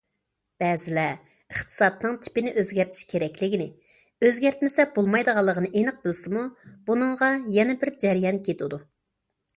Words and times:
بەزىلەر 0.61 1.11
ئىقتىسادنىڭ 1.55 2.15
تىپىنى 2.27 2.53
ئۆزگەرتىش 2.61 3.03
كېرەكلىكىنى، 3.11 3.67
ئۆزگەرتمىسە 4.25 4.87
بولمايدىغانلىقىنى 4.97 5.71
ئېنىق 5.77 6.03
بىلسىمۇ، 6.09 6.47
بۇنىڭغا 6.89 7.31
يەنە 7.61 7.81
بىر 7.85 7.97
جەريان 8.07 8.45
كېتىدۇ. 8.49 8.83